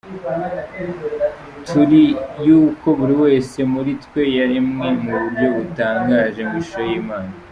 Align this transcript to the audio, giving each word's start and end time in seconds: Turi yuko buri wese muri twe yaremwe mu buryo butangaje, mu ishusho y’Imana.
Turi 1.67 2.03
yuko 2.47 2.87
buri 2.97 3.13
wese 3.23 3.59
muri 3.73 3.91
twe 4.03 4.21
yaremwe 4.37 4.87
mu 5.01 5.09
buryo 5.21 5.47
butangaje, 5.55 6.41
mu 6.49 6.55
ishusho 6.61 6.81
y’Imana. 6.89 7.31